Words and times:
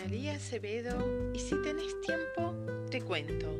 Analía 0.00 0.36
Acevedo 0.36 1.30
y 1.34 1.38
si 1.38 1.54
tenés 1.62 2.00
tiempo 2.00 2.54
te 2.90 3.02
cuento. 3.02 3.54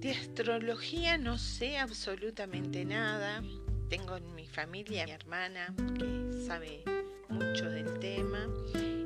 De 0.00 0.12
astrología 0.12 1.18
no 1.18 1.36
sé 1.36 1.76
absolutamente 1.76 2.86
nada. 2.86 3.42
Tengo 3.90 4.16
en 4.16 4.34
mi 4.34 4.46
familia 4.46 5.04
mi 5.04 5.10
hermana 5.10 5.74
que 5.98 6.46
sabe 6.46 6.82
mucho 7.28 7.68
del 7.68 7.98
tema 7.98 8.48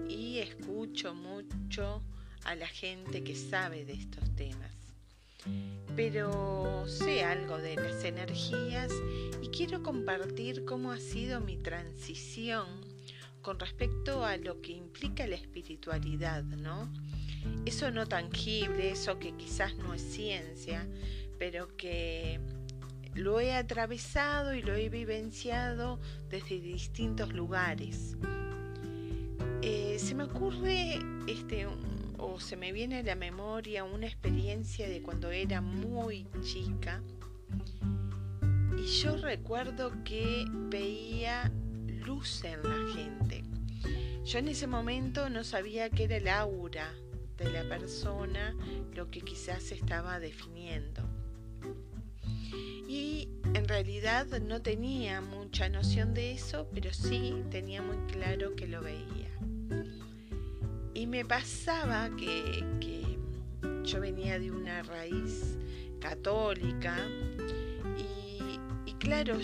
y 0.09 0.39
escucho 0.39 1.13
mucho 1.13 2.05
a 2.45 2.55
la 2.55 2.69
gente 2.69 3.25
que 3.25 3.35
sabe 3.35 3.85
de 3.85 3.95
estos 3.95 4.31
temas. 4.37 4.71
Pero 5.97 6.87
sé 6.87 7.25
algo 7.25 7.59
de 7.59 7.75
las 7.75 8.05
energías 8.05 8.93
y 9.43 9.49
quiero 9.49 9.83
compartir 9.83 10.65
cómo 10.65 10.93
ha 10.93 11.01
sido 11.01 11.41
mi 11.41 11.57
transición 11.57 12.92
con 13.43 13.59
respecto 13.59 14.25
a 14.25 14.37
lo 14.37 14.61
que 14.61 14.73
implica 14.73 15.27
la 15.27 15.35
espiritualidad, 15.35 16.43
¿no? 16.45 16.93
Eso 17.67 17.91
no 17.91 18.07
tangible, 18.07 18.93
eso 18.93 19.19
que 19.19 19.33
quizás 19.37 19.75
no 19.77 19.93
es 19.95 20.03
ciencia, 20.03 20.87
pero 21.39 21.77
que 21.77 22.41
lo 23.15 23.41
he 23.41 23.53
atravesado 23.53 24.55
y 24.55 24.63
lo 24.63 24.75
he 24.75 24.89
vivenciado 24.89 26.01
desde 26.31 26.61
distintos 26.61 27.33
lugares. 27.33 28.17
Eh, 29.61 29.97
se 29.99 30.15
me 30.15 30.25
ocurre 30.25 30.99
este, 31.27 31.67
o 32.19 32.41
se 32.41 32.57
me 32.57 32.73
viene 32.73 32.99
a 32.99 33.03
la 33.03 33.17
memoria 33.17 33.85
una 33.85 34.07
experiencia 34.07 34.89
de 34.89 35.03
cuando 35.03 35.31
era 35.31 35.61
muy 35.61 36.27
chica 36.43 37.03
y 38.77 38.87
yo 38.87 39.17
recuerdo 39.17 39.93
que 40.05 40.45
veía 40.49 41.53
luz 42.03 42.45
en 42.45 42.63
la 42.63 42.93
gente. 42.95 43.45
Yo 44.25 44.39
en 44.39 44.49
ese 44.49 44.67
momento 44.67 45.29
no 45.29 45.45
sabía 45.45 45.91
qué 45.91 46.05
era 46.05 46.17
el 46.17 46.29
aura 46.29 46.93
de 47.37 47.51
la 47.51 47.69
persona, 47.69 48.55
lo 48.95 49.11
que 49.11 49.21
quizás 49.21 49.73
estaba 49.73 50.21
definiendo. 50.21 51.03
Y 52.89 53.29
en 53.55 53.67
realidad 53.67 54.27
no 54.41 54.61
tenía 54.63 55.21
mucha 55.21 55.69
noción 55.69 56.15
de 56.15 56.33
eso, 56.33 56.69
pero 56.73 56.93
sí 56.93 57.43
tenía 57.51 57.83
muy 57.83 57.97
claro 58.13 58.55
que 58.55 58.69
lo 58.69 58.83
veía. 58.83 59.31
Y 60.95 61.07
me 61.07 61.25
pasaba 61.25 62.11
que, 62.17 62.65
que 62.81 63.19
yo 63.85 64.01
venía 64.01 64.39
de 64.39 64.51
una 64.51 64.83
raíz 64.83 65.57
católica 66.01 66.97
y, 67.97 68.91
y 68.91 68.95
claro, 68.95 69.39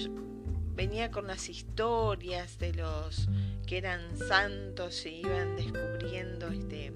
venía 0.79 1.11
con 1.11 1.27
las 1.27 1.49
historias 1.49 2.61
de 2.61 2.73
los 2.73 3.29
que 3.67 3.79
eran 3.79 4.17
santos 4.17 5.05
y 5.07 5.23
iban 5.23 5.57
descubriendo 5.57 6.47
este, 6.51 6.93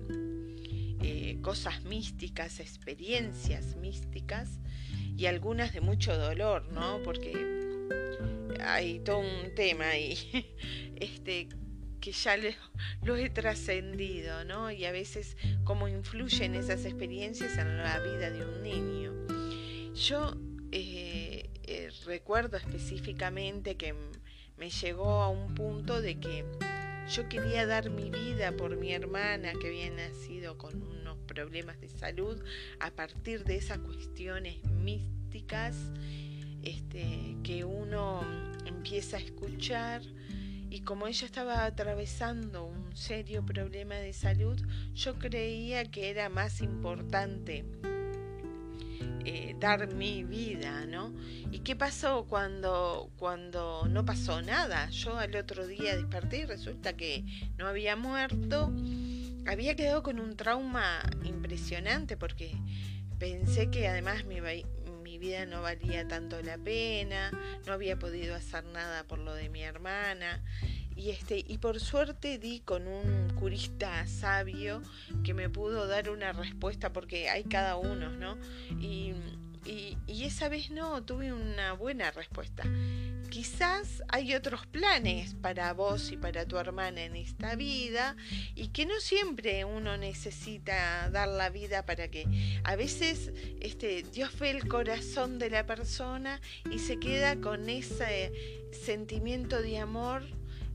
eh, 1.03 1.39
cosas 1.43 1.83
místicas, 1.83 2.61
experiencias 2.61 3.75
místicas 3.75 4.61
y 5.17 5.27
algunas 5.27 5.73
de 5.73 5.81
mucho 5.81 6.17
dolor, 6.17 6.69
¿no? 6.73 7.03
Porque 7.03 7.35
hay 8.65 9.01
todo 9.01 9.19
un 9.19 9.53
tema 9.57 9.89
ahí, 9.89 10.17
este, 10.97 11.49
que 12.01 12.13
ya 12.13 12.37
lo, 13.03 13.17
he 13.17 13.31
trascendido, 13.31 14.45
¿no? 14.45 14.71
Y 14.71 14.85
a 14.85 14.93
veces 14.93 15.37
cómo 15.65 15.89
influyen 15.89 16.55
esas 16.55 16.85
experiencias 16.85 17.59
en 17.59 17.79
la 17.79 17.99
vida 17.99 18.31
de 18.31 18.47
un 18.47 18.63
niño. 18.63 19.13
Yo 19.93 20.37
eh, 20.71 21.22
recuerdo 22.05 22.57
específicamente 22.57 23.77
que 23.77 23.95
me 24.57 24.71
llegó 24.71 25.23
a 25.23 25.29
un 25.29 25.55
punto 25.55 26.01
de 26.01 26.19
que 26.19 26.45
yo 27.09 27.29
quería 27.29 27.67
dar 27.67 27.91
mi 27.91 28.11
vida 28.11 28.53
por 28.53 28.77
mi 28.77 28.93
hermana 28.93 29.53
que 29.61 29.69
había 29.69 29.91
nacido 29.91 30.57
con 30.57 30.83
unos 30.83 31.19
problemas 31.27 31.81
de 31.81 31.89
salud. 31.89 32.43
A 32.81 32.91
partir 32.91 33.45
de 33.45 33.57
esas 33.57 33.79
cuestiones 33.79 34.63
místicas 34.71 35.77
este, 36.63 37.37
que 37.43 37.65
uno 37.65 38.23
empieza 38.67 39.17
a 39.17 39.21
escuchar 39.21 40.03
y 40.71 40.81
como 40.81 41.07
ella 41.07 41.27
estaba 41.27 41.65
atravesando 41.65 42.65
un 42.65 42.97
serio 42.97 43.45
problema 43.45 43.97
de 43.97 44.13
salud, 44.13 44.59
yo 44.95 45.19
creía 45.19 45.85
que 45.91 46.09
era 46.09 46.29
más 46.29 46.61
importante 46.63 47.67
eh, 49.25 49.55
dar 49.59 49.95
mi 49.95 50.25
vida, 50.25 50.87
¿no? 50.87 51.13
¿Y 51.51 51.61
qué 51.61 51.77
pasó 51.77 52.27
cuando, 52.29 53.11
cuando 53.17 53.87
no 53.89 54.05
pasó 54.05 54.43
nada? 54.43 54.89
Yo 54.91 55.19
al 55.19 55.35
otro 55.37 55.67
día 55.67 55.97
desperté 55.97 56.39
y 56.39 56.45
resulta 56.45 56.95
que 56.95 57.25
no 57.59 57.67
había 57.67 57.97
muerto. 57.97 58.73
Había 59.47 59.75
quedado 59.75 60.03
con 60.03 60.21
un 60.21 60.37
trauma 60.37 61.03
impresionante 61.25 62.17
porque 62.17 62.53
pensé 63.19 63.71
que 63.71 63.89
además 63.89 64.25
mi, 64.25 64.41
mi 65.03 65.19
vida 65.19 65.47
no 65.47 65.63
valía 65.63 66.07
tanto 66.07 66.41
la 66.43 66.59
pena, 66.59 67.31
no 67.67 67.73
había 67.73 67.99
podido 67.99 68.35
hacer 68.35 68.65
nada 68.65 69.05
por 69.05 69.19
lo 69.19 69.35
de 69.35 69.49
mi 69.49 69.63
hermana 69.63 70.43
y 70.97 71.11
este 71.11 71.45
y 71.47 71.59
por 71.59 71.81
suerte 71.81 72.39
di 72.39 72.61
con 72.61 72.87
un 72.87 73.31
curista 73.35 74.07
sabio 74.07 74.83
que 75.25 75.35
me 75.35 75.49
pudo 75.49 75.87
dar 75.87 76.11
una 76.11 76.33
respuesta 76.33 76.93
porque 76.93 77.29
hay 77.29 77.45
cada 77.45 77.77
uno 77.77 78.11
no 78.11 78.37
y, 78.81 79.15
y, 79.65 80.25
esa 80.25 80.49
vez 80.49 80.71
no 80.71 81.05
tuve 81.05 81.33
una 81.33 81.73
buena 81.73 82.11
respuesta. 82.11 82.65
Quizás 83.31 84.03
hay 84.09 84.35
otros 84.35 84.67
planes 84.67 85.35
para 85.35 85.73
vos 85.73 86.13
y 86.13 86.17
para 86.17 86.47
tu 86.47 86.59
hermana 86.59 87.03
en 87.03 87.17
esta 87.17 87.55
vida 87.55 88.17
y 88.55 88.69
que 88.69 88.85
no 88.85 89.01
siempre 89.01 89.65
uno 89.65 89.97
necesita 89.97 91.09
dar 91.11 91.29
la 91.29 91.49
vida 91.49 91.87
para 91.87 92.09
que 92.09 92.27
a 92.65 92.77
veces 92.77 93.33
este 93.61 94.03
Dios 94.03 94.39
ve 94.39 94.51
el 94.51 94.69
corazón 94.69 95.39
de 95.39 95.49
la 95.49 95.65
persona 95.65 96.41
y 96.71 96.79
se 96.79 96.99
queda 96.99 97.41
con 97.41 97.71
ese 97.71 98.33
sentimiento 98.73 99.63
de 99.63 99.79
amor 99.79 100.25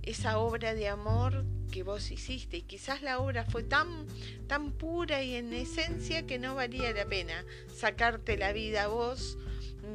esa 0.07 0.39
obra 0.39 0.73
de 0.73 0.87
amor 0.87 1.45
que 1.71 1.83
vos 1.83 2.11
hiciste. 2.11 2.57
Y 2.57 2.61
quizás 2.61 3.01
la 3.01 3.19
obra 3.19 3.43
fue 3.43 3.63
tan 3.63 4.07
tan 4.47 4.71
pura 4.71 5.21
y 5.21 5.35
en 5.35 5.53
esencia 5.53 6.25
que 6.25 6.39
no 6.39 6.55
valía 6.55 6.93
la 6.93 7.05
pena 7.05 7.45
sacarte 7.75 8.37
la 8.37 8.53
vida 8.53 8.83
a 8.83 8.87
vos 8.87 9.37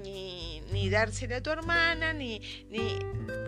ni, 0.03 0.61
ni 0.73 0.91
dársela 0.91 1.37
a 1.37 1.43
tu 1.43 1.51
hermana 1.51 2.13
ni, 2.13 2.41
ni 2.71 2.99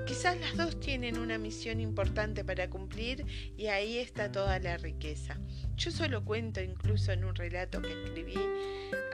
quizás 0.07 0.39
las 0.41 0.57
dos 0.57 0.81
tienen 0.81 1.19
una 1.19 1.39
misión 1.39 1.81
importante 1.81 2.45
para 2.45 2.69
cumplir 2.69 3.25
y 3.57 3.67
ahí 3.67 3.99
está 3.99 4.33
toda 4.33 4.59
la 4.59 4.77
riqueza. 4.79 5.39
Yo 5.77 5.91
solo 5.91 6.25
cuento 6.25 6.61
incluso 6.61 7.13
en 7.13 7.25
un 7.25 7.35
relato 7.35 7.83
que 7.83 7.93
escribí 7.93 8.39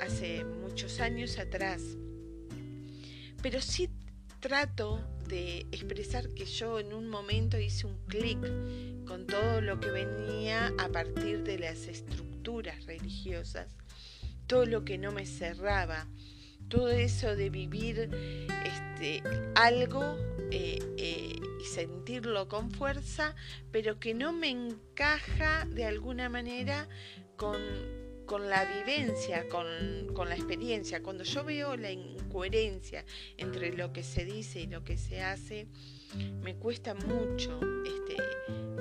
hace 0.01 0.45
muchos 0.45 1.01
años 1.01 1.39
atrás. 1.39 1.83
Pero 3.43 3.61
sí 3.61 3.89
trato 4.41 5.01
de 5.29 5.61
expresar 5.71 6.29
que 6.31 6.45
yo 6.45 6.81
en 6.81 6.93
un 6.93 7.09
momento 7.09 7.59
hice 7.59 7.87
un 7.87 7.99
clic 8.07 8.39
con 9.07 9.27
todo 9.27 9.61
lo 9.61 9.79
que 9.79 9.91
venía 9.91 10.73
a 10.79 10.89
partir 10.89 11.45
de 11.45 11.59
las 11.59 11.87
estructuras 11.87 12.87
religiosas, 12.87 13.69
todo 14.47 14.67
lo 14.67 14.85
que 14.85 14.99
no 14.99 15.13
me 15.13 15.27
cerraba, 15.27 16.09
todo 16.69 16.89
eso 16.89 17.37
de 17.37 17.51
vivir 17.51 18.11
este, 18.65 19.23
algo 19.55 20.17
eh, 20.51 20.79
eh, 20.97 21.39
y 21.61 21.65
sentirlo 21.65 22.49
con 22.49 22.71
fuerza, 22.71 23.35
pero 23.71 24.01
que 24.01 24.15
no 24.15 24.33
me 24.33 24.49
encaja 24.49 25.67
de 25.67 25.85
alguna 25.85 26.29
manera 26.29 26.89
con, 27.37 27.57
con 28.31 28.49
la 28.49 28.65
vivencia, 28.65 29.49
con, 29.49 29.67
la 30.29 30.37
experiencia, 30.37 31.03
cuando 31.03 31.25
yo 31.25 31.43
veo 31.43 31.77
la 31.77 31.91
incoherencia 31.91 33.05
entre 33.37 33.77
lo 33.77 33.93
que 33.93 34.05
se 34.05 34.25
dice 34.25 34.61
y 34.61 34.67
lo 34.69 34.85
que 34.85 34.97
se 34.97 35.21
hace, 35.21 35.67
me 36.41 36.55
cuesta 36.55 36.95
mucho 36.95 37.59
este, 37.85 38.23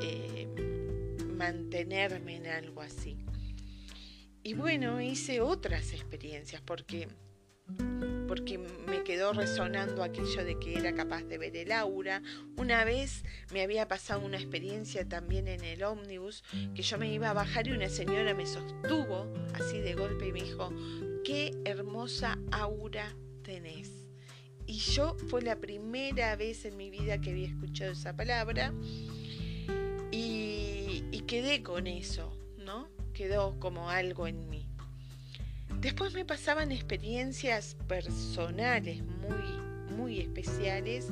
eh, 0.03 0.47
mantenerme 1.35 2.35
en 2.35 2.45
algo 2.45 2.81
así. 2.81 3.17
Y 4.43 4.53
bueno, 4.53 5.01
hice 5.01 5.41
otras 5.41 5.93
experiencias 5.93 6.61
porque 6.61 7.07
porque 8.27 8.59
quedó 9.09 9.33
resonando 9.33 10.03
aquello 10.03 10.45
de 10.45 10.59
que 10.59 10.77
era 10.77 10.93
capaz 10.93 11.23
de 11.23 11.39
ver 11.39 11.57
el 11.57 11.71
aura. 11.71 12.21
Una 12.57 12.85
vez 12.85 13.23
me 13.51 13.63
había 13.63 13.87
pasado 13.87 14.23
una 14.23 14.37
experiencia 14.37 15.03
también 15.03 15.47
en 15.47 15.63
el 15.63 15.81
ómnibus, 15.81 16.43
que 16.75 16.83
yo 16.83 16.99
me 16.99 17.11
iba 17.11 17.31
a 17.31 17.33
bajar 17.33 17.67
y 17.67 17.71
una 17.71 17.89
señora 17.89 18.35
me 18.35 18.45
sostuvo 18.45 19.25
así 19.55 19.79
de 19.79 19.95
golpe 19.95 20.27
y 20.27 20.31
me 20.31 20.43
dijo, 20.43 20.71
qué 21.23 21.59
hermosa 21.65 22.37
aura 22.51 23.15
tenés. 23.41 24.05
Y 24.67 24.77
yo 24.77 25.17
fue 25.27 25.41
la 25.41 25.55
primera 25.55 26.35
vez 26.35 26.65
en 26.65 26.77
mi 26.77 26.91
vida 26.91 27.19
que 27.19 27.31
había 27.31 27.47
escuchado 27.47 27.93
esa 27.93 28.15
palabra 28.15 28.75
y, 30.11 31.23
quedé 31.25 31.63
con 31.63 31.87
eso, 31.87 32.31
¿no? 32.59 32.87
Quedó 33.13 33.59
como 33.59 33.89
algo 33.89 34.27
en 34.27 34.49
mí. 34.49 34.58
Después 35.81 36.13
me 36.13 36.25
pasaban 36.25 36.73
experiencias 36.73 37.77
personales 37.87 39.01
muy, 39.01 39.95
muy 39.95 40.19
especiales 40.19 41.07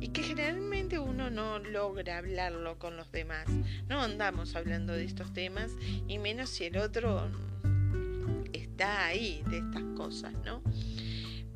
y 0.00 0.08
que 0.08 0.22
generalmente 0.24 0.98
uno 0.98 1.30
no 1.30 1.60
logra 1.60 2.18
hablarlo 2.18 2.76
con 2.78 2.96
los 2.96 3.12
demás. 3.12 3.46
No 3.88 4.00
andamos 4.00 4.56
hablando 4.56 4.92
de 4.92 5.04
estos 5.04 5.32
temas 5.32 5.70
y 6.08 6.18
menos 6.18 6.50
si 6.50 6.64
el 6.64 6.76
otro 6.78 7.30
está 8.52 9.06
ahí 9.06 9.44
de 9.46 9.58
estas 9.58 9.84
cosas, 9.96 10.34
¿no? 10.44 10.60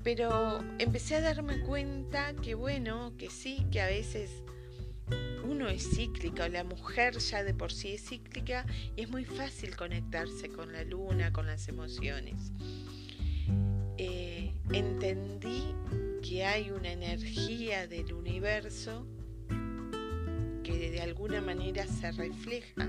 Pero 0.05 0.64
empecé 0.79 1.17
a 1.17 1.20
darme 1.20 1.61
cuenta 1.62 2.34
que 2.34 2.55
bueno, 2.55 3.14
que 3.19 3.31
sí, 3.31 3.67
que 3.73 3.81
a 3.81 3.87
veces 3.87 4.31
uno 5.58 5.69
es 5.70 5.90
cíclica, 5.90 6.49
la 6.49 6.62
mujer 6.62 7.19
ya 7.19 7.43
de 7.43 7.52
por 7.52 7.72
sí 7.72 7.94
es 7.94 8.08
cíclica 8.08 8.64
y 8.94 9.02
es 9.02 9.10
muy 9.10 9.25
fácil 9.25 9.75
conectarse 9.75 10.50
con 10.50 10.72
la 10.72 10.84
luna, 10.84 11.32
con 11.32 11.46
las 11.46 11.66
emociones. 11.66 12.52
Eh, 13.96 14.52
entendí 14.70 15.75
que 16.22 16.44
hay 16.44 16.70
una 16.70 16.93
energía 16.93 17.88
del 17.88 18.12
universo 18.12 19.05
que 20.62 20.90
de 20.93 21.00
alguna 21.00 21.40
manera 21.40 21.88
se 21.88 22.12
refleja 22.12 22.84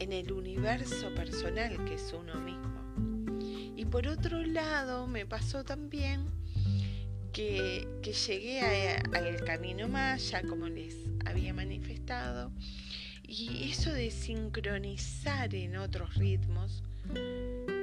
en 0.00 0.12
el 0.12 0.32
universo 0.32 1.14
personal 1.14 1.84
que 1.84 1.94
es 1.94 2.12
uno 2.12 2.34
mismo. 2.40 3.76
Y 3.76 3.84
por 3.84 4.08
otro 4.08 4.42
lado 4.42 5.06
me 5.06 5.24
pasó 5.24 5.62
también 5.62 6.32
que, 7.36 7.86
llegué 8.26 8.60
al 9.12 9.44
camino 9.44 9.88
maya, 9.88 10.40
como 10.48 10.68
les 10.68 10.96
había 11.26 11.52
manifestado, 11.52 12.50
y 13.28 13.70
eso 13.70 13.92
de 13.92 14.10
sincronizar 14.10 15.54
en 15.54 15.76
otros 15.76 16.14
ritmos, 16.14 16.82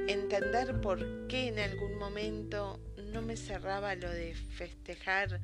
entender 0.08 0.82
por 0.82 1.28
qué 1.28 1.50
en 1.50 1.60
algún 1.60 2.00
momento 2.00 2.80
no 3.12 3.22
me 3.22 3.38
cerraba 3.38 3.94
lo 3.94 4.10
de 4.10 4.34
festejar 4.34 5.40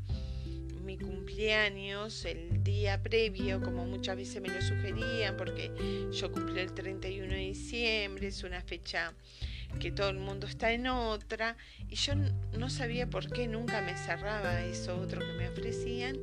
mi 0.83 0.97
cumpleaños 0.97 2.25
el 2.25 2.63
día 2.63 3.03
previo, 3.03 3.61
como 3.61 3.85
muchas 3.85 4.17
veces 4.17 4.41
me 4.41 4.49
lo 4.49 4.59
sugerían, 4.59 5.37
porque 5.37 5.71
yo 6.11 6.31
cumplí 6.31 6.61
el 6.61 6.73
31 6.73 7.31
de 7.31 7.39
diciembre, 7.39 8.27
es 8.29 8.43
una 8.43 8.61
fecha 8.63 9.13
que 9.79 9.91
todo 9.91 10.09
el 10.09 10.17
mundo 10.17 10.47
está 10.47 10.71
en 10.71 10.87
otra, 10.87 11.57
y 11.87 11.95
yo 11.95 12.13
no 12.57 12.69
sabía 12.69 13.09
por 13.09 13.31
qué 13.31 13.47
nunca 13.47 13.81
me 13.81 13.95
cerraba 13.95 14.63
eso 14.63 14.99
otro 14.99 15.19
que 15.19 15.33
me 15.33 15.49
ofrecían, 15.49 16.17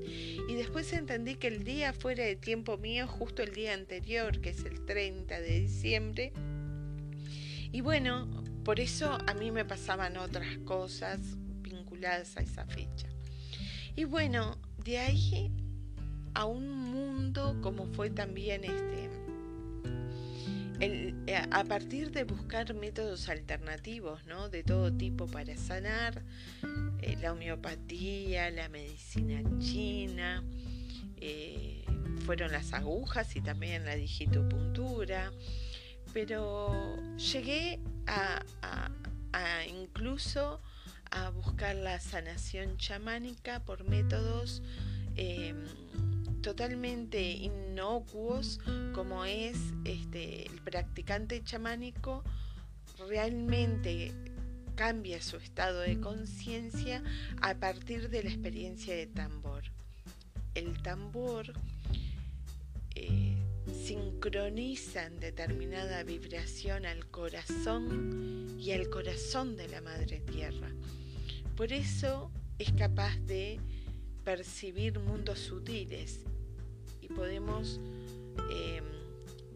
y 0.49 0.55
después 0.55 0.93
entendí 0.93 1.37
que 1.37 1.49
el 1.49 1.65
día 1.65 1.93
fuera 1.93 2.25
de 2.25 2.37
tiempo 2.37 2.77
mío, 2.79 3.07
justo 3.07 3.43
el 3.43 3.53
día 3.53 3.75
anterior, 3.75 4.41
que 4.41 4.51
es 4.51 4.65
el 4.65 4.85
30 4.85 5.41
de 5.41 5.61
diciembre, 5.61 6.33
y 7.73 7.81
bueno, 7.81 8.27
por 8.65 8.81
eso 8.81 9.19
a 9.27 9.35
mí 9.35 9.51
me 9.51 9.65
pasaban 9.65 10.17
otras 10.17 10.59
cosas 10.65 11.21
vinculadas 11.61 12.37
a 12.37 12.41
esa 12.41 12.65
fecha. 12.67 13.09
Y 13.95 14.05
bueno, 14.05 14.59
de 14.85 14.99
ahí 14.99 15.53
a 16.35 16.45
un 16.45 16.69
mundo 16.69 17.59
como 17.63 17.87
fue 17.87 18.11
también 18.11 18.65
este, 18.65 19.11
a 21.51 21.65
partir 21.65 22.11
de 22.11 22.25
buscar 22.25 22.75
métodos 22.75 23.29
alternativos, 23.29 24.25
¿no? 24.27 24.49
De 24.49 24.63
todo 24.63 24.93
tipo 24.93 25.27
para 25.27 25.57
sanar, 25.57 26.23
eh, 27.01 27.17
la 27.21 27.33
homeopatía, 27.33 28.51
la 28.51 28.69
medicina 28.69 29.43
china, 29.59 30.43
eh, 31.19 31.85
fueron 32.27 32.53
las 32.53 32.73
agujas 32.73 33.37
y 33.37 33.41
también 33.41 33.85
la 33.85 33.95
digitopuntura, 33.95 35.33
pero 36.13 36.97
llegué 37.17 37.81
a, 38.07 38.43
incluso 39.69 40.61
a 41.11 41.31
buscar 41.31 41.77
la 41.77 42.01
sanación 42.01 42.77
chamánica 42.79 43.65
por 43.65 43.85
métodos 43.89 44.63
totalmente 46.47 47.21
inocuos 47.21 48.61
como 48.95 49.25
es 49.25 49.59
este, 49.85 50.47
el 50.47 50.61
practicante 50.61 51.43
chamánico 51.43 52.23
realmente 53.09 54.13
cambia 54.77 55.21
su 55.21 55.39
estado 55.39 55.81
de 55.81 55.99
conciencia 55.99 57.03
a 57.43 57.57
partir 57.57 58.11
de 58.11 58.23
la 58.23 58.31
experiencia 58.31 58.95
de 58.95 59.09
tambor. 59.09 59.65
El 60.55 60.81
tambor 60.83 61.53
eh, 62.95 63.35
sincroniza 63.85 65.07
en 65.07 65.19
determinada 65.19 66.05
vibración 66.05 66.87
al 66.87 67.09
corazón 67.09 68.57
y 68.57 68.71
al 68.71 68.89
corazón 68.89 69.57
de 69.57 69.67
la 69.67 69.81
Madre 69.81 70.21
Tierra. 70.21 70.71
Por 71.57 71.73
eso 71.73 72.31
es 72.61 72.71
capaz 72.71 73.17
de 73.27 73.59
percibir 74.23 75.01
mundos 75.01 75.41
sutiles 75.41 76.21
y 77.09 77.15
podemos 77.15 77.81
em, 78.51 78.85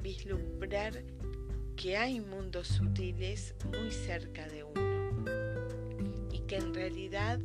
vislumbrar 0.03 1.03
que 1.77 1.97
hay 1.97 2.21
mundos 2.21 2.69
sutiles 2.69 3.55
muy 3.73 3.91
cerca 3.91 4.47
de 4.49 4.65
uno 4.65 5.25
y 6.31 6.41
que 6.41 6.57
en 6.57 6.75
realidad 6.75 7.41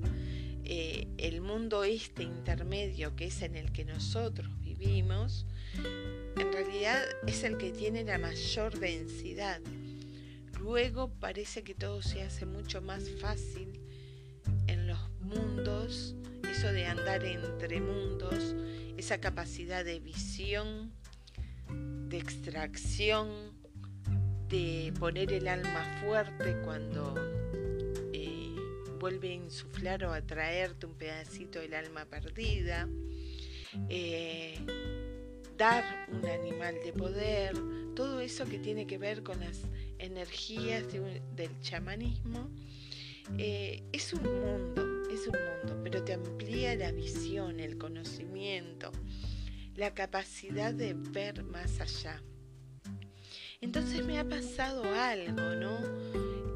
eh, 0.63 1.07
el 1.17 1.41
mundo 1.41 1.83
este 1.83 2.23
intermedio 2.23 3.15
que 3.15 3.27
es 3.27 3.41
en 3.41 3.55
el 3.55 3.71
que 3.71 3.85
nosotros 3.85 4.47
vivimos 4.59 5.45
en 6.37 6.51
realidad 6.51 7.01
es 7.27 7.43
el 7.43 7.57
que 7.57 7.71
tiene 7.71 8.03
la 8.03 8.17
mayor 8.17 8.77
densidad. 8.77 9.61
Luego 10.59 11.09
parece 11.19 11.63
que 11.63 11.73
todo 11.73 12.01
se 12.01 12.23
hace 12.23 12.45
mucho 12.45 12.81
más 12.81 13.09
fácil 13.21 13.79
en 14.67 14.87
los 14.87 14.99
mundos, 15.21 16.15
eso 16.49 16.71
de 16.71 16.85
andar 16.85 17.23
entre 17.23 17.79
mundos, 17.79 18.55
esa 18.97 19.19
capacidad 19.19 19.83
de 19.83 19.99
visión, 19.99 20.91
de 22.09 22.17
extracción, 22.17 23.29
de 24.49 24.93
poner 24.99 25.33
el 25.33 25.47
alma 25.47 25.83
fuerte 26.01 26.57
cuando 26.63 27.15
eh, 28.13 28.55
vuelve 28.99 29.29
a 29.29 29.33
insuflar 29.33 30.03
o 30.05 30.13
a 30.13 30.21
traerte 30.21 30.85
un 30.85 30.95
pedacito 30.95 31.59
del 31.59 31.73
alma 31.73 32.05
perdida. 32.05 32.87
Eh, 33.89 34.57
dar 35.57 35.83
un 36.11 36.25
animal 36.25 36.75
de 36.83 36.91
poder, 36.93 37.55
todo 37.95 38.19
eso 38.19 38.45
que 38.45 38.59
tiene 38.59 38.85
que 38.85 38.97
ver 38.97 39.23
con 39.23 39.39
las 39.39 39.61
energías 39.99 40.83
del 40.91 41.59
chamanismo, 41.61 42.49
eh, 43.37 43.83
es 43.91 44.13
un 44.13 44.23
mundo, 44.23 44.94
es 45.15 45.27
un 45.27 45.33
mundo, 45.33 45.81
pero 45.83 46.03
te 46.03 46.13
amplía 46.13 46.75
la 46.75 46.91
visión, 46.91 47.59
el 47.59 47.77
conocimiento, 47.77 48.91
la 49.75 49.93
capacidad 49.93 50.73
de 50.73 50.93
ver 50.93 51.43
más 51.43 51.79
allá. 51.79 52.21
Entonces 53.61 54.05
me 54.05 54.19
ha 54.19 54.27
pasado 54.27 54.83
algo, 54.93 55.55
¿no? 55.55 55.79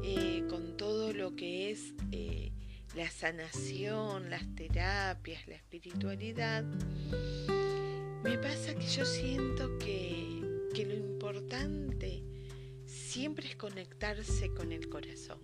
Eh, 0.04 0.44
con 0.48 0.76
todo 0.76 1.12
lo 1.12 1.34
que 1.34 1.70
es 1.70 1.94
eh, 2.12 2.52
la 2.94 3.10
sanación, 3.10 4.30
las 4.30 4.54
terapias, 4.54 5.46
la 5.48 5.56
espiritualidad 5.56 6.64
me 8.22 8.36
pasa 8.36 8.74
que 8.74 8.86
yo 8.86 9.06
siento 9.06 9.78
que, 9.78 10.28
lo 10.86 10.94
importante 10.94 12.22
siempre 12.86 13.48
es 13.48 13.56
conectarse 13.56 14.52
con 14.54 14.72
el 14.72 14.88
corazón. 14.88 15.38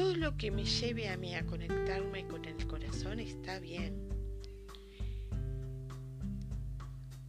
Todo 0.00 0.16
lo 0.16 0.34
que 0.38 0.50
me 0.50 0.64
lleve 0.64 1.10
a 1.10 1.18
mí 1.18 1.34
a 1.34 1.44
conectarme 1.44 2.26
con 2.26 2.46
el 2.46 2.66
corazón 2.66 3.20
está 3.20 3.58
bien. 3.58 4.08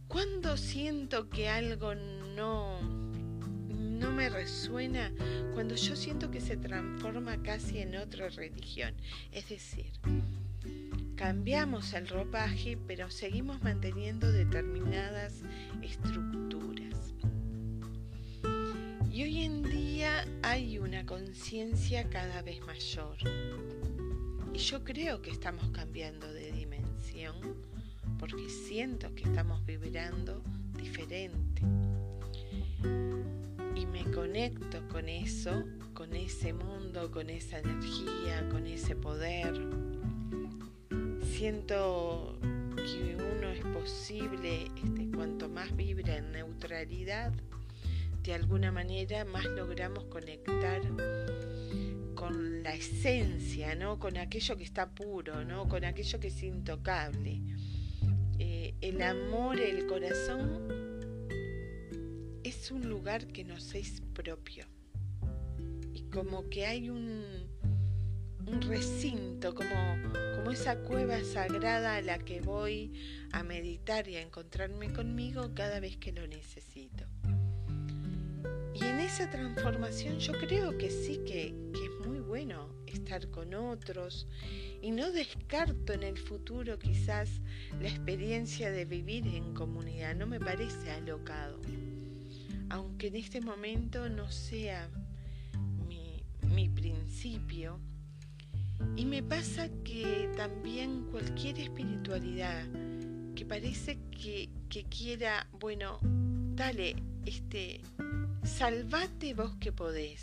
Cuando 0.08 0.56
siento 0.56 1.28
que 1.28 1.50
algo 1.50 1.94
no, 1.94 2.80
no 2.80 4.10
me 4.12 4.30
resuena, 4.30 5.12
cuando 5.52 5.74
yo 5.74 5.94
siento 5.94 6.30
que 6.30 6.40
se 6.40 6.56
transforma 6.56 7.42
casi 7.42 7.80
en 7.80 7.94
otra 7.94 8.30
religión. 8.30 8.94
Es 9.32 9.50
decir, 9.50 9.92
Cambiamos 11.14 11.92
el 11.92 12.08
ropaje, 12.08 12.78
pero 12.86 13.10
seguimos 13.10 13.62
manteniendo 13.62 14.32
determinadas 14.32 15.42
estructuras. 15.82 17.12
Y 19.12 19.24
hoy 19.24 19.42
en 19.42 19.61
hay 20.52 20.76
una 20.76 21.06
conciencia 21.06 22.10
cada 22.10 22.42
vez 22.42 22.60
mayor. 22.60 23.16
Y 24.52 24.58
yo 24.58 24.84
creo 24.84 25.22
que 25.22 25.30
estamos 25.30 25.70
cambiando 25.70 26.30
de 26.30 26.52
dimensión 26.52 27.56
porque 28.18 28.50
siento 28.50 29.14
que 29.14 29.22
estamos 29.22 29.64
vibrando 29.64 30.42
diferente. 30.76 31.62
Y 33.74 33.86
me 33.86 34.04
conecto 34.12 34.86
con 34.88 35.08
eso, 35.08 35.64
con 35.94 36.14
ese 36.14 36.52
mundo, 36.52 37.10
con 37.10 37.30
esa 37.30 37.58
energía, 37.58 38.46
con 38.50 38.66
ese 38.66 38.94
poder 38.94 39.58
siento 41.22 42.38
que 42.76 43.16
uno 43.16 43.48
es 43.48 43.64
posible, 43.64 44.66
este, 44.76 45.10
cuanto 45.16 45.48
más 45.48 45.74
vibra 45.74 46.18
en 46.18 46.30
neutralidad, 46.30 47.32
de 48.22 48.34
alguna 48.34 48.70
manera 48.70 49.24
más 49.24 49.44
logramos 49.44 50.04
conectar 50.04 50.80
con 52.14 52.62
la 52.62 52.74
esencia, 52.74 53.74
¿no? 53.74 53.98
Con 53.98 54.16
aquello 54.16 54.56
que 54.56 54.62
está 54.62 54.94
puro, 54.94 55.44
¿no? 55.44 55.68
Con 55.68 55.84
aquello 55.84 56.20
que 56.20 56.28
es 56.28 56.42
intocable. 56.42 57.40
Eh, 58.38 58.74
el 58.80 59.02
amor, 59.02 59.60
el 59.60 59.86
corazón 59.86 60.68
es 62.44 62.70
un 62.70 62.88
lugar 62.88 63.26
que 63.26 63.44
nos 63.44 63.74
es 63.74 64.00
propio. 64.14 64.66
Y 65.92 66.02
como 66.10 66.48
que 66.48 66.66
hay 66.66 66.90
un, 66.90 67.24
un 68.46 68.62
recinto, 68.62 69.54
como, 69.54 69.96
como 70.36 70.52
esa 70.52 70.76
cueva 70.78 71.24
sagrada 71.24 71.96
a 71.96 72.02
la 72.02 72.18
que 72.20 72.40
voy 72.40 72.92
a 73.32 73.42
meditar 73.42 74.06
y 74.06 74.16
a 74.16 74.22
encontrarme 74.22 74.92
conmigo 74.92 75.54
cada 75.54 75.80
vez 75.80 75.96
que 75.96 76.12
lo 76.12 76.26
necesito. 76.28 77.11
Esa 79.12 79.28
transformación 79.28 80.18
yo 80.20 80.32
creo 80.32 80.78
que 80.78 80.88
sí 80.88 81.18
que, 81.26 81.54
que 81.74 81.84
es 81.84 82.08
muy 82.08 82.20
bueno 82.20 82.70
estar 82.86 83.28
con 83.28 83.52
otros 83.52 84.26
y 84.80 84.90
no 84.90 85.12
descarto 85.12 85.92
en 85.92 86.02
el 86.02 86.16
futuro 86.16 86.78
quizás 86.78 87.28
la 87.78 87.88
experiencia 87.88 88.70
de 88.70 88.86
vivir 88.86 89.26
en 89.26 89.52
comunidad, 89.52 90.16
no 90.16 90.26
me 90.26 90.40
parece 90.40 90.92
alocado, 90.92 91.60
aunque 92.70 93.08
en 93.08 93.16
este 93.16 93.42
momento 93.42 94.08
no 94.08 94.30
sea 94.30 94.88
mi, 95.86 96.24
mi 96.48 96.70
principio. 96.70 97.78
Y 98.96 99.04
me 99.04 99.22
pasa 99.22 99.68
que 99.84 100.30
también 100.38 101.04
cualquier 101.10 101.58
espiritualidad 101.58 102.64
que 103.34 103.44
parece 103.44 103.98
que, 104.10 104.48
quiera, 104.88 105.46
bueno, 105.60 105.98
dale, 106.54 106.96
este, 107.26 107.82
salvate 108.44 109.34
vos 109.34 109.54
que 109.60 109.72
podés. 109.72 110.22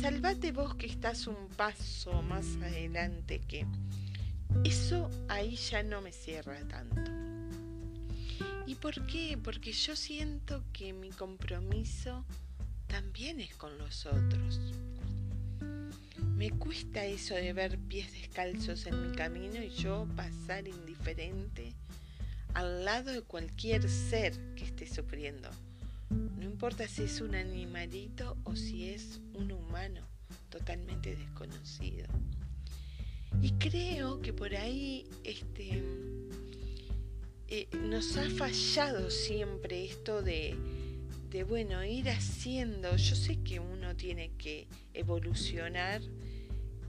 Salvate 0.00 0.52
vos 0.52 0.74
que 0.74 0.86
estás 0.86 1.26
un 1.26 1.48
paso 1.56 2.22
más 2.22 2.46
adelante 2.62 3.40
que... 3.40 3.66
Eso 4.64 5.08
ahí 5.28 5.54
ya 5.56 5.82
no 5.82 6.00
me 6.00 6.12
cierra 6.12 6.58
tanto. 6.68 7.10
¿Y 8.66 8.74
por 8.74 9.06
qué? 9.06 9.38
Porque 9.42 9.72
yo 9.72 9.94
siento 9.94 10.64
que 10.72 10.92
mi 10.92 11.10
compromiso 11.10 12.24
también 12.88 13.40
es 13.40 13.54
con 13.54 13.78
los 13.78 14.06
otros. 14.06 14.60
Me 16.36 16.50
cuesta 16.50 17.04
eso 17.04 17.34
de 17.34 17.52
ver 17.52 17.78
pies 17.78 18.12
descalzos 18.12 18.86
en 18.86 19.08
mi 19.08 19.16
camino 19.16 19.62
y 19.62 19.70
yo 19.70 20.08
pasar 20.16 20.66
indiferente 20.66 21.74
al 22.54 22.84
lado 22.84 23.12
de 23.12 23.22
cualquier 23.22 23.88
ser 23.88 24.54
que 24.54 24.64
esté 24.64 24.86
sufriendo. 24.86 25.48
No 26.10 26.42
importa 26.42 26.86
si 26.88 27.04
es 27.04 27.20
un 27.20 27.34
animalito 27.34 28.36
o 28.44 28.56
si 28.56 28.90
es 28.90 29.20
un 29.34 29.52
humano 29.52 30.06
totalmente 30.48 31.16
desconocido. 31.16 32.06
Y 33.40 33.52
creo 33.52 34.20
que 34.20 34.32
por 34.32 34.54
ahí 34.54 35.06
este, 35.24 35.82
eh, 37.48 37.68
nos 37.82 38.16
ha 38.16 38.28
fallado 38.28 39.10
siempre 39.10 39.84
esto 39.84 40.22
de, 40.22 40.56
de, 41.30 41.44
bueno, 41.44 41.84
ir 41.84 42.10
haciendo. 42.10 42.96
Yo 42.96 43.14
sé 43.14 43.42
que 43.42 43.60
uno 43.60 43.96
tiene 43.96 44.32
que 44.36 44.66
evolucionar 44.92 46.02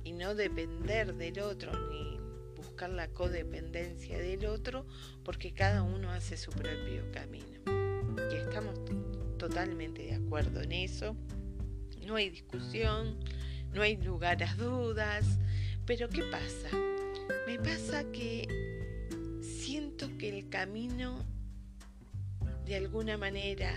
y 0.04 0.12
no 0.14 0.36
depender 0.36 1.16
del 1.16 1.40
otro 1.40 1.72
ni 1.90 2.20
buscar 2.58 2.90
la 2.90 3.08
codependencia 3.08 4.18
del 4.18 4.46
otro 4.46 4.86
porque 5.24 5.54
cada 5.54 5.84
uno 5.84 6.12
hace 6.12 6.38
su 6.38 6.52
propio 6.52 7.10
camino. 7.12 7.81
Totalmente 9.42 10.04
de 10.04 10.14
acuerdo 10.14 10.62
en 10.62 10.72
eso. 10.72 11.16
No 12.06 12.16
hay 12.16 12.30
discusión, 12.30 13.18
no 13.74 13.82
hay 13.82 13.98
lugar 13.98 14.44
a 14.44 14.54
dudas. 14.54 15.26
Pero 15.88 16.08
¿qué 16.10 16.22
pasa? 16.26 16.70
Me 17.48 17.58
pasa 17.58 18.04
que 18.12 18.48
siento 19.42 20.16
que 20.20 20.30
el 20.30 20.50
camino 20.50 21.26
de 22.68 22.76
alguna 22.76 23.18
manera 23.18 23.74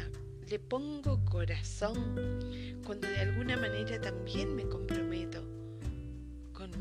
le 0.50 0.58
pongo 0.58 1.24
corazón 1.24 2.38
cuando 2.84 3.08
de 3.08 3.20
alguna 3.20 3.56
manera 3.56 3.98
también 3.98 4.54
me 4.54 4.68
comprometo 4.68 5.54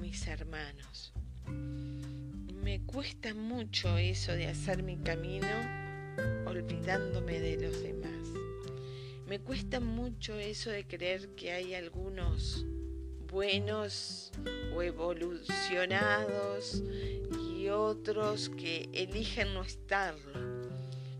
mis 0.01 0.27
hermanos. 0.27 1.13
Me 2.63 2.81
cuesta 2.85 3.33
mucho 3.33 3.97
eso 3.97 4.33
de 4.33 4.47
hacer 4.47 4.83
mi 4.83 4.97
camino 4.97 5.47
olvidándome 6.45 7.39
de 7.39 7.57
los 7.57 7.81
demás. 7.81 8.12
Me 9.27 9.39
cuesta 9.39 9.79
mucho 9.79 10.37
eso 10.37 10.69
de 10.69 10.85
creer 10.85 11.29
que 11.35 11.51
hay 11.51 11.73
algunos 11.73 12.65
buenos 13.31 14.31
o 14.75 14.81
evolucionados 14.81 16.83
y 17.49 17.69
otros 17.69 18.49
que 18.49 18.89
eligen 18.93 19.53
no 19.53 19.63
estarlo. 19.63 20.63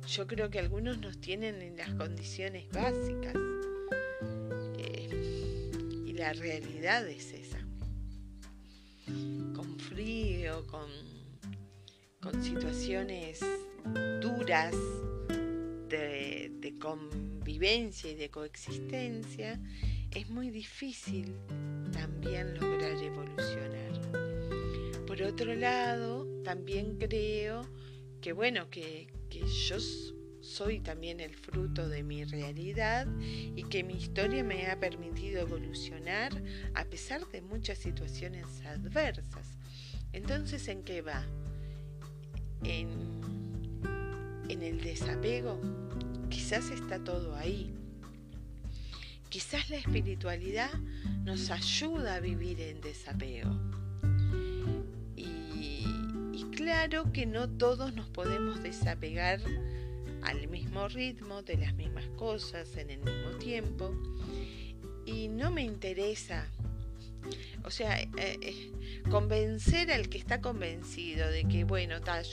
Yo 0.08 0.28
creo 0.28 0.50
que 0.50 0.60
algunos 0.60 1.00
nos 1.00 1.20
tienen 1.20 1.62
en 1.62 1.78
las 1.78 1.94
condiciones 1.96 2.70
básicas 2.72 3.36
eh, 4.78 5.72
y 6.06 6.14
la 6.14 6.34
realidad 6.34 7.08
es 7.08 7.32
esa 7.32 7.60
con 9.56 9.80
frío, 9.80 10.68
con, 10.68 10.90
con 12.22 12.44
situaciones 12.44 13.40
duras 14.22 14.76
convivencia 16.80 18.12
y 18.12 18.16
de 18.16 18.30
coexistencia, 18.30 19.60
es 20.12 20.30
muy 20.30 20.50
difícil 20.50 21.36
también 21.92 22.54
lograr 22.60 23.02
evolucionar. 23.02 24.02
Por 25.08 25.22
otro 25.22 25.54
lado, 25.56 26.28
también 26.44 26.98
creo 26.98 27.62
que 28.22 28.34
bueno, 28.34 28.70
que, 28.70 29.08
que 29.30 29.46
yo 29.46 29.78
soy 30.44 30.82
también 30.82 31.20
el 31.20 31.36
fruto 31.36 31.88
de 31.88 32.04
mi 32.04 32.26
realidad 32.26 33.08
y 33.20 33.64
que 33.64 33.84
mi 33.84 33.96
historia 33.96 34.44
me 34.44 34.68
ha 34.68 34.80
permitido 34.80 35.42
evolucionar 35.42 36.32
a 36.74 36.86
pesar 36.86 37.26
de 37.30 37.42
muchas 37.42 37.78
situaciones 37.78 38.46
adversas. 38.66 39.58
Entonces, 40.12 40.68
¿en 40.68 40.84
qué 40.84 41.02
va? 41.02 41.26
En, 42.64 42.90
en 44.50 44.62
el 44.62 44.82
desapego. 44.82 45.83
Quizás 46.34 46.72
está 46.72 46.98
todo 46.98 47.36
ahí. 47.36 47.72
Quizás 49.30 49.70
la 49.70 49.78
espiritualidad 49.78 50.74
nos 51.24 51.52
ayuda 51.52 52.16
a 52.16 52.20
vivir 52.20 52.60
en 52.60 52.82
desapego. 52.82 53.52
Y, 55.16 56.44
claro 56.56 57.12
que 57.14 57.28
no 57.28 57.48
todos 57.48 57.94
nos 57.94 58.10
podemos 58.10 58.64
desapegar 58.64 59.42
al 60.24 60.48
mismo 60.48 60.88
ritmo, 60.88 61.44
de 61.44 61.58
las 61.58 61.76
mismas 61.76 62.08
cosas, 62.18 62.78
en 62.78 62.90
el 62.90 63.00
mismo 63.00 63.38
tiempo. 63.38 63.94
Y 65.06 65.28
no 65.28 65.52
me 65.52 65.62
interesa, 65.62 66.48
o 67.64 67.72
sea, 67.72 68.02
eh, 68.02 68.10
eh, 68.18 68.72
convencer 69.10 69.92
al 69.92 70.10
que 70.10 70.18
está 70.18 70.42
convencido 70.42 71.28
de 71.30 71.46
que, 71.46 71.64
bueno, 71.64 72.02
tal, 72.02 72.26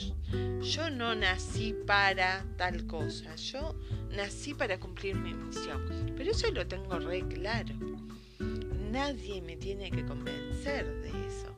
yo 0.61 0.89
no 0.89 1.15
nací 1.15 1.75
para 1.85 2.45
tal 2.57 2.85
cosa, 2.85 3.35
yo 3.35 3.75
nací 4.11 4.53
para 4.53 4.79
cumplir 4.79 5.15
mi 5.15 5.33
misión. 5.33 6.13
Pero 6.17 6.31
eso 6.31 6.51
lo 6.51 6.67
tengo 6.67 6.99
re 6.99 7.27
claro. 7.27 7.75
Nadie 8.91 9.41
me 9.41 9.55
tiene 9.55 9.89
que 9.89 10.05
convencer 10.05 10.85
de 11.01 11.27
eso 11.27 11.55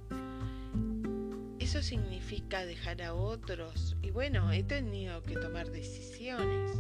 eso 1.64 1.82
significa 1.82 2.68
dejar 2.68 3.02
a 3.02 3.16
otros 3.16 3.96
y 4.04 4.12
bueno, 4.12 4.52
he 4.52 4.62
tenido 4.62 5.24
que 5.24 5.34
tomar 5.34 5.72
decisiones. 5.72 6.72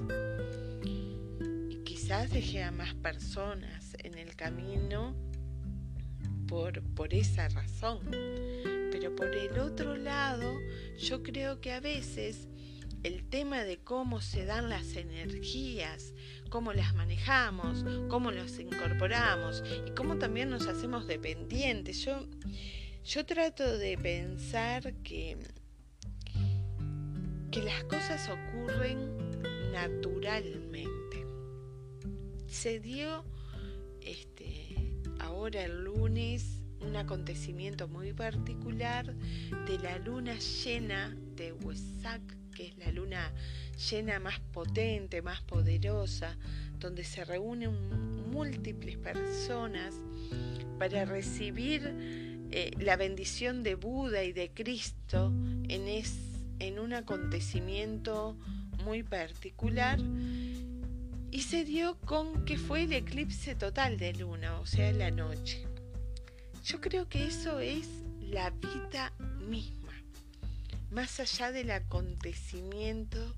Y 0.83 1.77
quizás 1.83 2.29
dejé 2.29 2.61
a 2.61 2.71
más 2.71 2.93
personas 2.93 3.95
en 4.03 4.19
el 4.19 4.35
camino 4.35 5.15
por, 6.95 7.13
esa 7.13 7.49
razón. 7.49 7.99
Pero 8.91 9.15
por 9.15 9.33
el 9.35 9.59
otro 9.59 9.95
lado, 9.95 10.59
yo 10.99 11.23
creo 11.23 11.59
que 11.59 11.71
a 11.71 11.79
veces 11.79 12.47
el 13.03 13.27
tema 13.27 13.63
de 13.63 13.79
cómo 13.79 14.21
se 14.21 14.45
dan 14.45 14.69
las 14.69 14.95
energías, 14.95 16.13
cómo 16.49 16.73
las 16.73 16.93
manejamos, 16.95 17.83
cómo 18.07 18.31
las 18.31 18.59
incorporamos 18.59 19.63
y 19.87 19.91
cómo 19.91 20.17
también 20.17 20.49
nos 20.49 20.67
hacemos 20.67 21.07
dependientes. 21.07 22.05
Yo 22.05 22.27
yo 23.03 23.25
trato 23.25 23.77
de 23.77 23.97
pensar 23.97 24.93
que, 25.03 25.37
que 27.51 27.61
las 27.61 27.83
cosas 27.83 28.29
ocurren 28.29 29.17
naturalmente. 29.73 31.25
Se 32.47 32.79
dio 32.79 33.25
ahora 35.33 35.63
el 35.63 35.83
lunes 35.83 36.61
un 36.81 36.95
acontecimiento 36.95 37.87
muy 37.87 38.13
particular 38.13 39.15
de 39.65 39.79
la 39.79 39.97
luna 39.97 40.37
llena 40.37 41.17
de 41.35 41.51
Huesac, 41.53 42.21
que 42.51 42.67
es 42.67 42.77
la 42.77 42.91
luna 42.91 43.31
llena 43.89 44.19
más 44.19 44.39
potente, 44.39 45.23
más 45.23 45.41
poderosa, 45.41 46.37
donde 46.77 47.03
se 47.03 47.25
reúnen 47.25 48.29
múltiples 48.29 48.97
personas 48.97 49.95
para 50.77 51.05
recibir 51.05 51.81
eh, 52.51 52.71
la 52.79 52.95
bendición 52.95 53.63
de 53.63 53.73
Buda 53.73 54.23
y 54.23 54.33
de 54.33 54.51
Cristo 54.51 55.31
en, 55.67 56.03
en 56.59 56.79
un 56.79 56.93
acontecimiento 56.93 58.37
muy 58.85 59.01
particular 59.01 59.99
y 61.33 61.41
se 61.41 61.65
dio 61.65 61.99
con 62.01 62.45
que 62.45 62.59
fue 62.59 62.83
el 62.83 62.93
eclipse 62.93 63.55
total 63.55 63.97
de 63.97 64.13
luna, 64.13 64.59
o 64.59 64.67
sea, 64.67 64.91
la 64.91 65.09
noche. 65.09 65.65
Yo 66.63 66.79
creo 66.79 67.09
que 67.09 67.25
eso 67.25 67.59
es 67.59 67.87
la 68.19 68.51
vida 68.51 69.11
misma, 69.39 69.93
más 70.91 71.19
allá 71.19 71.51
del 71.51 71.71
acontecimiento 71.71 73.35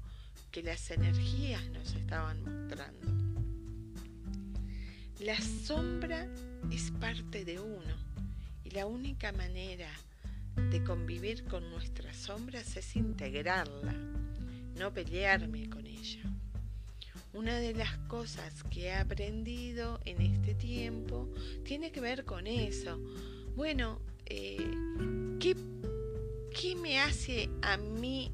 que 0.52 0.62
las 0.62 0.92
energías 0.92 1.64
nos 1.70 1.96
estaban 1.96 2.44
mostrando. 2.44 3.08
La 5.22 5.40
sombra 5.40 6.28
es 6.72 6.92
parte 7.00 7.46
de 7.46 7.62
uno 7.62 7.96
y 8.66 8.72
la 8.72 8.88
única 8.88 9.32
manera 9.32 9.90
de 10.70 10.84
convivir 10.84 11.46
con 11.46 11.70
nuestras 11.70 12.18
sombras 12.18 12.75
es 12.75 12.94
integrarla, 12.98 13.94
no 14.78 14.94
pelearme 14.94 15.70
con 15.70 15.88
ella. 15.88 16.35
Una 17.36 17.60
de 17.60 17.74
las 17.74 17.98
cosas 18.08 18.63
que 18.70 18.86
he 18.86 18.94
aprendido 18.94 20.00
en 20.06 20.22
este 20.22 20.56
tiempo 20.56 21.27
tiene 21.65 21.92
que 21.92 22.00
ver 22.00 22.24
con 22.24 22.48
eso. 22.48 22.98
Bueno, 23.58 24.00
eh, 24.25 24.65
¿qué, 25.42 25.54
me 26.77 27.01
hace 27.01 27.50
a 27.62 27.75
mí 27.75 28.32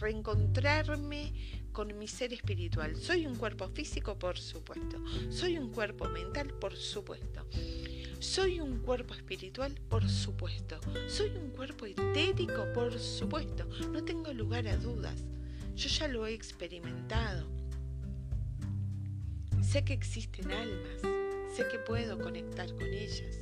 reencontrarme 0.00 1.34
con 1.70 1.98
mi 1.98 2.08
ser 2.08 2.32
espiritual? 2.32 2.96
¿Soy 2.96 3.26
un 3.26 3.36
cuerpo 3.36 3.68
físico? 3.68 4.18
Por 4.18 4.38
supuesto. 4.38 4.96
¿Soy 5.28 5.58
un 5.58 5.70
cuerpo 5.70 6.08
mental? 6.08 6.54
Por 6.54 6.74
supuesto. 6.74 7.46
¿Soy 8.20 8.58
un 8.58 8.78
cuerpo 8.78 9.12
espiritual? 9.12 9.78
Por 9.90 10.08
supuesto. 10.08 10.80
¿Soy 11.08 11.28
un 11.36 11.50
cuerpo 11.50 11.84
etérico? 11.84 12.72
Por 12.72 12.98
supuesto. 12.98 13.68
No 13.92 14.02
tengo 14.02 14.32
lugar 14.32 14.66
a 14.66 14.78
dudas. 14.78 15.22
Yo 15.74 15.90
ya 15.90 16.08
lo 16.08 16.26
he 16.26 16.32
experimentado. 16.32 17.61
Sé 19.72 19.84
que 19.86 19.94
existen 19.94 20.52
almas, 20.52 21.00
sé 21.56 21.66
que 21.66 21.78
puedo 21.78 22.18
conectar 22.18 22.70
con 22.74 22.92
ellas, 22.92 23.38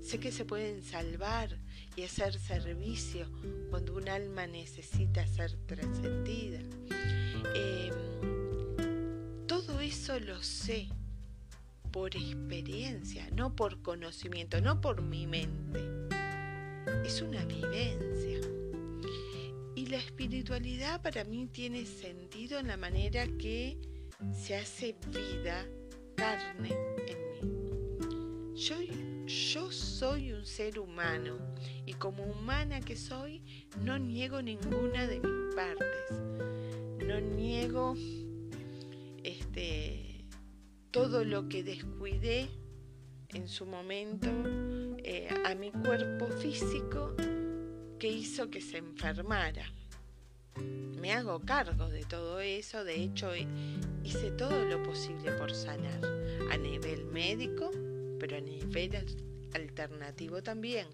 sé 0.00 0.18
que 0.18 0.32
se 0.32 0.46
pueden 0.46 0.82
salvar 0.82 1.58
y 1.94 2.04
hacer 2.04 2.38
servicio 2.38 3.28
cuando 3.68 3.94
un 3.96 4.08
alma 4.08 4.46
necesita 4.46 5.26
ser 5.26 5.54
trascendida. 5.66 6.58
Em, 7.54 7.92
todo 9.46 9.78
eso 9.80 10.18
lo 10.20 10.42
sé 10.42 10.88
por 11.90 12.16
experiencia, 12.16 13.28
no 13.32 13.54
por 13.54 13.82
conocimiento, 13.82 14.58
no 14.62 14.80
por 14.80 15.02
mi 15.02 15.26
mente. 15.26 15.80
Es 17.04 17.20
una 17.20 17.44
vivencia. 17.44 18.40
Y 19.74 19.84
la 19.84 19.98
espiritualidad 19.98 21.02
para 21.02 21.24
mí 21.24 21.46
tiene 21.46 21.84
sentido 21.84 22.58
en 22.58 22.68
la 22.68 22.78
manera 22.78 23.26
que 23.36 23.91
se 24.30 24.56
hace 24.56 24.94
vida, 25.08 25.66
carne 26.16 26.70
en 27.06 27.32
mí. 27.32 28.54
Yo, 28.54 28.76
yo 29.26 29.72
soy 29.72 30.32
un 30.32 30.46
ser 30.46 30.78
humano 30.78 31.38
y 31.84 31.94
como 31.94 32.24
humana 32.24 32.80
que 32.80 32.96
soy, 32.96 33.42
no 33.80 33.98
niego 33.98 34.40
ninguna 34.40 35.06
de 35.06 35.20
mis 35.20 35.54
partes. 35.54 36.10
No 37.06 37.20
niego 37.20 37.94
este, 39.24 40.26
todo 40.90 41.24
lo 41.24 41.48
que 41.48 41.62
descuidé 41.62 42.48
en 43.28 43.48
su 43.48 43.66
momento 43.66 44.28
eh, 44.98 45.28
a 45.44 45.54
mi 45.54 45.72
cuerpo 45.72 46.28
físico 46.28 47.14
que 47.98 48.08
hizo 48.08 48.50
que 48.50 48.60
se 48.60 48.78
enfermara 48.78 49.64
me 50.56 51.12
hago 51.12 51.40
cargo 51.40 51.88
de 51.88 52.04
todo 52.04 52.40
eso, 52.40 52.84
de 52.84 53.02
hecho 53.02 53.30
hice 54.04 54.30
todo 54.30 54.64
lo 54.64 54.82
posible 54.82 55.32
por 55.32 55.52
sanar, 55.52 56.00
a 56.50 56.56
nivel 56.56 57.04
médico, 57.06 57.70
pero 58.20 58.36
a 58.36 58.40
nivel 58.40 59.04
alternativo 59.52 60.42
también, 60.42 60.86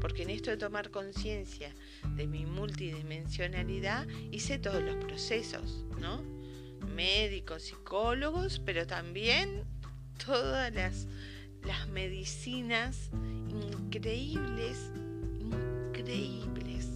porque 0.00 0.22
en 0.22 0.30
esto 0.30 0.50
de 0.50 0.56
tomar 0.56 0.90
conciencia 0.90 1.74
de 2.16 2.26
mi 2.26 2.46
multidimensionalidad 2.46 4.06
hice 4.30 4.58
todos 4.58 4.82
los 4.82 4.96
procesos, 4.96 5.84
¿no? 5.98 6.22
Médicos, 6.94 7.62
psicólogos, 7.62 8.60
pero 8.64 8.86
también 8.86 9.64
todas 10.24 10.72
las, 10.74 11.08
las 11.62 11.88
medicinas 11.88 13.10
increíbles, 13.48 14.92
increíbles 15.40 16.88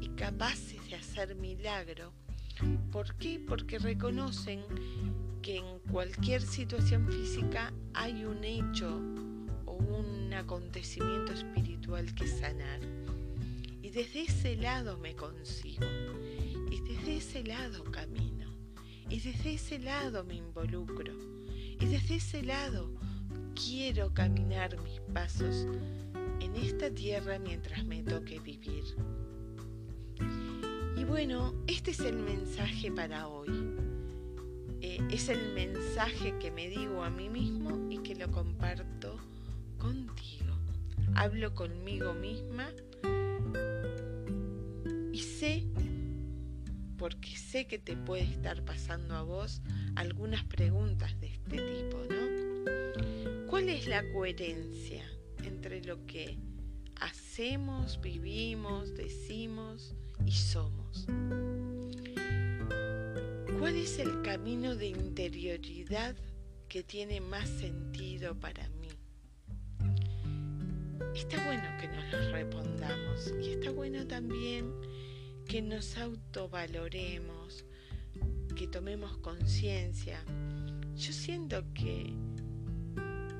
y 0.00 0.08
capaces 0.10 0.77
hacer 1.18 1.34
milagro. 1.34 2.12
¿Por 2.92 3.14
qué? 3.16 3.40
Porque 3.44 3.78
reconocen 3.78 4.62
que 5.42 5.56
en 5.56 5.78
cualquier 5.90 6.42
situación 6.42 7.08
física 7.08 7.72
hay 7.92 8.24
un 8.24 8.44
hecho 8.44 9.00
o 9.66 9.72
un 9.72 10.32
acontecimiento 10.32 11.32
espiritual 11.32 12.14
que 12.14 12.28
sanar. 12.28 12.80
Y 13.82 13.90
desde 13.90 14.22
ese 14.22 14.56
lado 14.56 14.98
me 14.98 15.16
consigo. 15.16 15.86
Y 16.70 16.80
desde 16.82 17.16
ese 17.16 17.44
lado 17.44 17.82
camino. 17.84 18.54
Y 19.10 19.18
desde 19.18 19.54
ese 19.54 19.78
lado 19.80 20.24
me 20.24 20.34
involucro. 20.34 21.14
Y 21.80 21.84
desde 21.84 22.16
ese 22.16 22.42
lado 22.42 22.92
quiero 23.54 24.14
caminar 24.14 24.80
mis 24.82 25.00
pasos 25.12 25.66
en 26.40 26.54
esta 26.54 26.90
tierra 26.90 27.40
mientras 27.40 27.84
me 27.84 28.04
toque 28.04 28.38
vivir. 28.38 28.84
Y 30.98 31.04
bueno, 31.04 31.54
este 31.68 31.92
es 31.92 32.00
el 32.00 32.16
mensaje 32.16 32.90
para 32.90 33.28
hoy. 33.28 33.76
Eh, 34.80 34.98
es 35.12 35.28
el 35.28 35.54
mensaje 35.54 36.36
que 36.40 36.50
me 36.50 36.68
digo 36.68 37.04
a 37.04 37.10
mí 37.10 37.28
mismo 37.28 37.88
y 37.88 37.98
que 37.98 38.16
lo 38.16 38.28
comparto 38.32 39.16
contigo. 39.78 40.56
Hablo 41.14 41.54
conmigo 41.54 42.14
misma 42.14 42.68
y 45.12 45.20
sé, 45.20 45.68
porque 46.96 47.36
sé 47.36 47.68
que 47.68 47.78
te 47.78 47.96
puede 47.96 48.24
estar 48.24 48.64
pasando 48.64 49.14
a 49.14 49.22
vos 49.22 49.62
algunas 49.94 50.42
preguntas 50.44 51.18
de 51.20 51.28
este 51.28 51.58
tipo, 51.58 51.98
¿no? 52.10 53.46
¿Cuál 53.46 53.68
es 53.68 53.86
la 53.86 54.02
coherencia 54.12 55.04
entre 55.44 55.80
lo 55.84 56.04
que 56.06 56.38
hacemos, 57.00 58.00
vivimos, 58.00 58.96
decimos 58.96 59.94
y 60.26 60.32
somos. 60.32 60.77
¿Cuál 63.58 63.76
es 63.76 63.98
el 63.98 64.22
camino 64.22 64.76
de 64.76 64.86
interioridad 64.86 66.14
que 66.68 66.82
tiene 66.82 67.20
más 67.20 67.48
sentido 67.48 68.38
para 68.38 68.68
mí? 68.70 68.88
Está 71.14 71.44
bueno 71.44 71.64
que 71.80 71.88
nos 71.88 72.12
lo 72.12 72.32
respondamos 72.32 73.34
y 73.42 73.50
está 73.50 73.70
bueno 73.70 74.06
también 74.06 74.72
que 75.46 75.60
nos 75.62 75.98
autovaloremos, 75.98 77.64
que 78.54 78.68
tomemos 78.68 79.18
conciencia. 79.18 80.22
Yo 80.94 81.12
siento 81.12 81.64
que, 81.74 82.12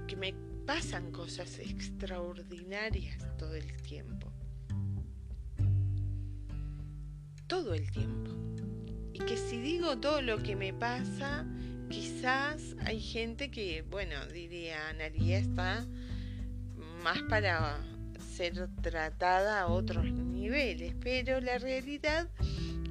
que 0.07 0.17
me 0.17 0.35
pasan 0.67 1.13
cosas 1.13 1.59
extraordinarias 1.59 3.25
todo 3.39 3.55
el 3.55 3.77
tiempo 3.83 4.28
todo 7.49 7.75
el 7.75 7.91
tiempo. 7.91 8.31
Y 9.13 9.19
que 9.21 9.37
si 9.37 9.59
digo 9.59 9.99
todo 9.99 10.23
lo 10.23 10.39
que 10.43 10.55
me 10.55 10.73
pasa, 10.73 11.45
quizás 11.89 12.77
hay 12.85 13.01
gente 13.01 13.51
que, 13.51 13.83
bueno, 13.91 14.15
diría, 14.33 14.91
Analia 14.91 15.39
está 15.39 15.85
más 17.03 17.21
para 17.23 17.81
ser 18.37 18.69
tratada 18.83 19.63
a 19.63 19.67
otros 19.67 20.05
niveles, 20.05 20.95
pero 21.01 21.41
la 21.41 21.59
realidad 21.59 22.29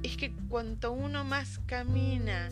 es 0.02 0.16
que 0.16 0.32
cuanto 0.48 0.92
uno 0.92 1.24
más 1.24 1.60
camina 1.66 2.50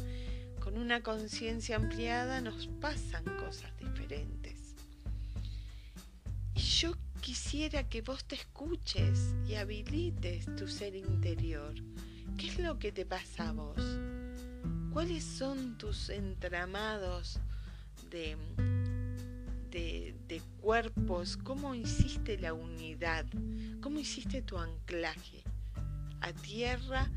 con 0.60 0.78
una 0.78 1.02
conciencia 1.02 1.76
ampliada, 1.76 2.40
nos 2.40 2.68
pasan 2.80 3.24
cosas 3.38 3.70
diferentes. 3.78 4.55
Quisiera 7.26 7.88
que 7.88 8.02
vos 8.02 8.24
te 8.24 8.36
escuches 8.36 9.34
y 9.48 9.56
habilites 9.56 10.46
tu 10.54 10.68
ser 10.68 10.94
interior. 10.94 11.74
¿Qué 12.38 12.46
es 12.46 12.60
lo 12.60 12.78
que 12.78 12.92
te 12.92 13.04
pasa 13.04 13.48
a 13.48 13.52
vos? 13.52 13.82
¿Cuáles 14.92 15.24
son 15.24 15.76
tus 15.76 16.08
entramados 16.08 17.40
de, 18.12 18.36
de, 19.72 20.40
cuerpos? 20.60 21.36
¿Cómo 21.36 21.74
hiciste 21.74 22.38
la 22.38 22.54
unidad? 22.54 23.26
¿Cómo 23.80 23.98
hiciste 23.98 24.40
tu 24.42 24.56
anclaje? 24.56 25.42
A 26.20 26.32
tierra, 26.32 27.10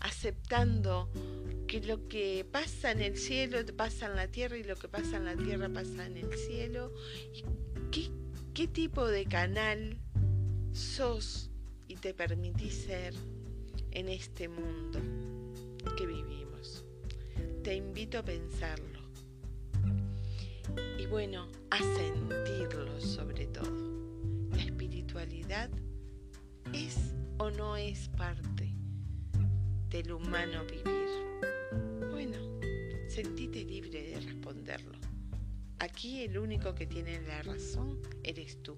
aceptando 0.00 1.10
que 1.66 1.80
lo 1.80 2.06
que 2.08 2.46
pasa 2.52 2.90
en 2.90 3.00
el 3.00 3.16
cielo 3.16 3.56
pasa 3.74 4.08
en 4.08 4.16
la 4.16 4.28
tierra 4.28 4.58
y 4.58 4.62
lo 4.62 4.76
que 4.76 4.88
pasa 4.88 5.16
en 5.16 5.24
la 5.24 5.36
tierra 5.36 5.70
pasa 5.70 6.04
en 6.04 6.18
el 6.18 6.34
cielo. 6.34 6.92
¿Qué, 7.90 8.10
qué 8.54 8.68
tipo 8.68 9.08
de 9.08 9.26
canal 9.26 9.98
sos 10.72 11.50
y 11.88 11.96
te 11.96 12.14
permitís 12.14 12.84
ser 12.84 13.12
en 13.90 14.08
este 14.08 14.48
mundo 14.48 15.00
que 15.96 16.06
vivimos? 16.06 16.84
Te 17.64 17.74
invito 17.74 18.18
a 18.18 18.22
pensarlo. 18.22 19.00
Y 21.00 21.06
bueno, 21.06 21.48
a 21.70 21.78
sentirlo 21.78 23.00
sobre 23.00 23.46
todo. 23.46 23.72
La 24.50 24.62
espiritualidad 24.62 25.68
es 26.72 27.12
o 27.38 27.50
no 27.50 27.76
es 27.76 28.08
parte 28.10 28.72
del 29.88 30.12
humano 30.12 30.64
vivir? 30.66 31.08
Bueno, 32.12 32.38
sentite 33.08 33.64
libre 33.64 34.00
de 34.00 34.20
responderlo. 34.20 35.03
Aquí 35.78 36.22
el 36.22 36.38
único 36.38 36.74
que 36.74 36.86
tiene 36.86 37.20
la 37.22 37.42
razón 37.42 38.00
eres 38.22 38.62
tú. 38.62 38.76